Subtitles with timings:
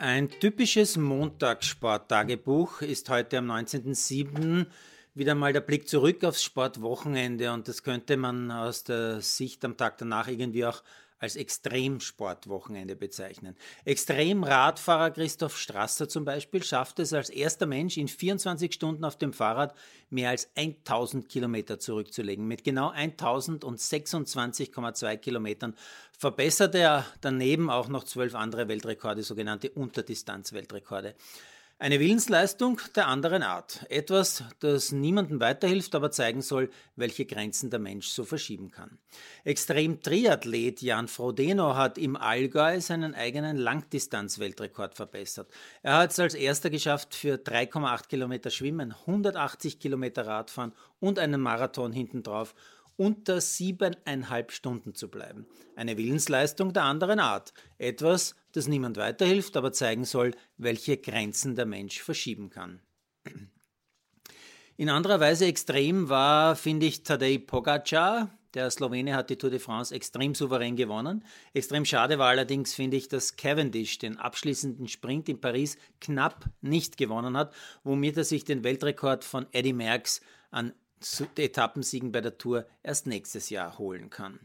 [0.00, 4.64] Ein typisches Montagssporttagebuch ist heute am 19.07.
[5.12, 9.76] wieder mal der Blick zurück aufs Sportwochenende und das könnte man aus der Sicht am
[9.76, 10.82] Tag danach irgendwie auch
[11.20, 13.54] als Extremsportwochenende bezeichnen.
[13.84, 19.32] Extremradfahrer Christoph Strasser zum Beispiel schafft es als erster Mensch in 24 Stunden auf dem
[19.32, 19.76] Fahrrad
[20.08, 22.48] mehr als 1000 Kilometer zurückzulegen.
[22.48, 25.76] Mit genau 1026,2 Kilometern
[26.18, 31.14] verbesserte er daneben auch noch zwölf andere Weltrekorde, sogenannte Unterdistanz-Weltrekorde.
[31.82, 33.86] Eine Willensleistung der anderen Art.
[33.88, 38.98] Etwas, das niemandem weiterhilft, aber zeigen soll, welche Grenzen der Mensch so verschieben kann.
[39.44, 45.50] Extrem-Triathlet Jan Frodeno hat im Allgäu seinen eigenen Langdistanz-Weltrekord verbessert.
[45.82, 51.40] Er hat es als erster geschafft, für 3,8 Kilometer Schwimmen, 180 Kilometer Radfahren und einen
[51.40, 52.54] Marathon hintendrauf
[53.00, 55.46] unter siebeneinhalb Stunden zu bleiben.
[55.74, 57.54] Eine Willensleistung der anderen Art.
[57.78, 62.82] Etwas, das niemand weiterhilft, aber zeigen soll, welche Grenzen der Mensch verschieben kann.
[64.76, 68.28] In anderer Weise extrem war, finde ich, Tadej Pogacar.
[68.52, 71.24] Der Slowene hat die Tour de France extrem souverän gewonnen.
[71.54, 76.98] Extrem schade war allerdings, finde ich, dass Cavendish den abschließenden Sprint in Paris knapp nicht
[76.98, 80.74] gewonnen hat, womit er sich den Weltrekord von Eddie Merckx an
[81.36, 84.40] Etappensiegen bei der Tour erst nächstes Jahr holen kann.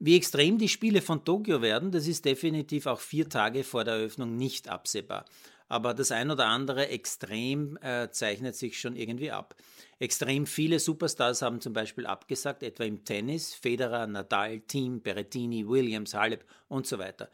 [0.00, 3.94] Wie extrem die Spiele von Tokio werden, das ist definitiv auch vier Tage vor der
[3.94, 5.24] Eröffnung nicht absehbar.
[5.68, 9.56] Aber das ein oder andere Extrem äh, zeichnet sich schon irgendwie ab.
[9.98, 16.14] Extrem viele Superstars haben zum Beispiel abgesagt, etwa im Tennis, Federer, Nadal, Team, Berrettini, Williams,
[16.14, 17.28] Halep und so weiter.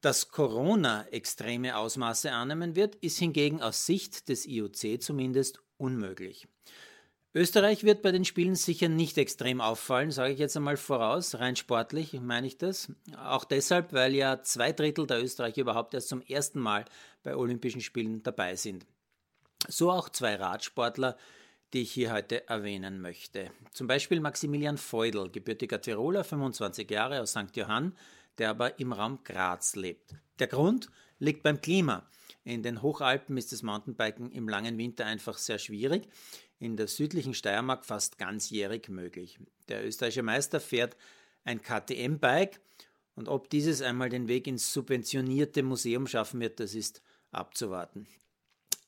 [0.00, 6.48] Dass Corona extreme Ausmaße annehmen wird, ist hingegen aus Sicht des IOC zumindest unmöglich.
[7.36, 11.54] Österreich wird bei den Spielen sicher nicht extrem auffallen, sage ich jetzt einmal voraus, rein
[11.54, 12.90] sportlich meine ich das.
[13.22, 16.86] Auch deshalb, weil ja zwei Drittel der Österreicher überhaupt erst zum ersten Mal
[17.22, 18.86] bei Olympischen Spielen dabei sind.
[19.68, 21.18] So auch zwei Radsportler,
[21.74, 23.50] die ich hier heute erwähnen möchte.
[23.70, 27.54] Zum Beispiel Maximilian Feudel, gebürtiger Tiroler, 25 Jahre aus St.
[27.54, 27.94] Johann,
[28.38, 30.14] der aber im Raum Graz lebt.
[30.38, 32.08] Der Grund liegt beim Klima.
[32.44, 36.08] In den Hochalpen ist das Mountainbiken im langen Winter einfach sehr schwierig
[36.58, 39.38] in der südlichen Steiermark fast ganzjährig möglich.
[39.68, 40.96] Der österreichische Meister fährt
[41.44, 42.60] ein KTM-Bike
[43.14, 48.06] und ob dieses einmal den Weg ins subventionierte Museum schaffen wird, das ist abzuwarten.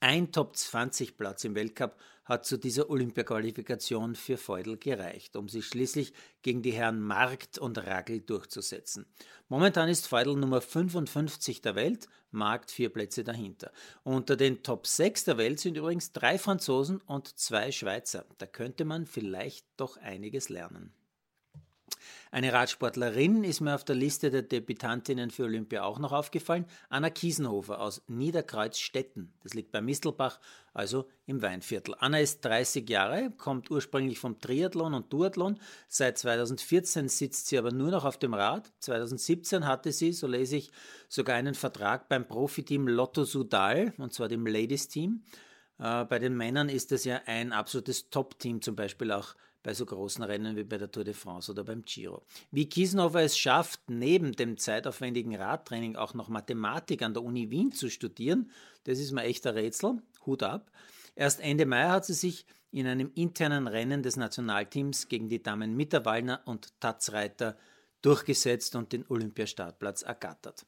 [0.00, 6.62] Ein Top-20-Platz im Weltcup hat zu dieser Olympiaqualifikation für Feudel gereicht, um sich schließlich gegen
[6.62, 9.06] die Herren Markt und Ragel durchzusetzen.
[9.48, 13.72] Momentan ist Feudel Nummer 55 der Welt, Markt vier Plätze dahinter.
[14.04, 18.24] Unter den Top 6 der Welt sind übrigens drei Franzosen und zwei Schweizer.
[18.38, 20.92] Da könnte man vielleicht doch einiges lernen.
[22.30, 27.10] Eine Radsportlerin ist mir auf der Liste der Debütantinnen für Olympia auch noch aufgefallen, Anna
[27.10, 29.32] Kiesenhofer aus Niederkreuzstetten.
[29.42, 30.38] Das liegt bei Mistelbach,
[30.74, 31.94] also im Weinviertel.
[31.98, 35.58] Anna ist 30 Jahre, kommt ursprünglich vom Triathlon und Duathlon.
[35.88, 38.70] Seit 2014 sitzt sie aber nur noch auf dem Rad.
[38.80, 40.70] 2017 hatte sie, so lese ich,
[41.08, 45.22] sogar einen Vertrag beim Profiteam Lotto Sudal, und zwar dem Ladies Team.
[45.78, 49.34] Äh, bei den Männern ist das ja ein absolutes Top-Team, zum Beispiel auch
[49.68, 52.24] bei so großen Rennen wie bei der Tour de France oder beim Giro.
[52.50, 57.70] Wie Kiesenhofer es schafft, neben dem zeitaufwendigen Radtraining auch noch Mathematik an der Uni Wien
[57.70, 58.50] zu studieren,
[58.84, 60.00] das ist mir echt ein Rätsel.
[60.24, 60.70] Hut ab.
[61.14, 65.76] Erst Ende Mai hat sie sich in einem internen Rennen des Nationalteams gegen die Damen
[65.76, 67.54] Mitterwallner und Tatzreiter
[68.00, 70.64] durchgesetzt und den Olympiastartplatz ergattert.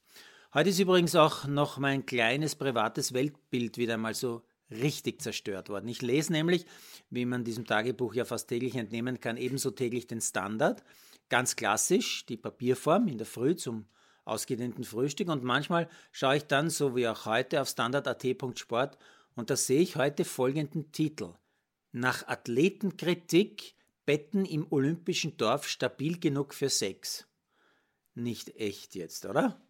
[0.53, 5.87] Heute ist übrigens auch noch mein kleines privates Weltbild wieder einmal so richtig zerstört worden.
[5.87, 6.65] Ich lese nämlich,
[7.09, 10.83] wie man diesem Tagebuch ja fast täglich entnehmen kann, ebenso täglich den Standard.
[11.29, 13.85] Ganz klassisch, die Papierform in der Früh zum
[14.25, 18.97] ausgedehnten Frühstück und manchmal schaue ich dann, so wie auch heute, auf standard.at.sport
[19.35, 21.33] und da sehe ich heute folgenden Titel.
[21.91, 27.27] Nach Athletenkritik Betten im olympischen Dorf stabil genug für Sex.
[28.13, 29.61] Nicht echt jetzt, oder?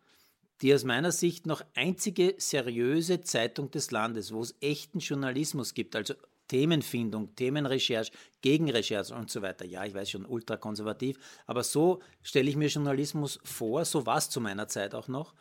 [0.62, 5.96] Die aus meiner Sicht noch einzige seriöse Zeitung des Landes, wo es echten Journalismus gibt,
[5.96, 6.14] also
[6.52, 8.12] Themenfindung, Themenrecherche,
[8.42, 9.66] Gegenrecherche und so weiter.
[9.66, 11.18] Ja, ich weiß schon, ultrakonservativ,
[11.48, 15.34] aber so stelle ich mir Journalismus vor, so war es zu meiner Zeit auch noch.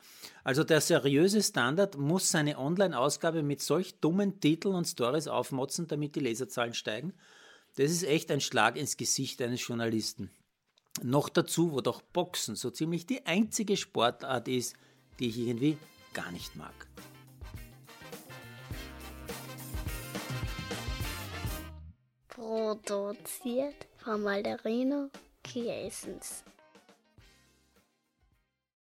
[0.44, 6.14] Also der seriöse Standard muss seine Online-Ausgabe mit solch dummen Titeln und Stories aufmotzen, damit
[6.14, 7.12] die Leserzahlen steigen.
[7.74, 10.30] Das ist echt ein Schlag ins Gesicht eines Journalisten.
[11.02, 14.76] Noch dazu, wo doch Boxen so ziemlich die einzige Sportart ist,
[15.20, 15.78] die ich irgendwie
[16.12, 16.74] gar nicht mag.
[22.28, 25.10] Produziert von Malderino
[25.44, 26.42] Kiesens.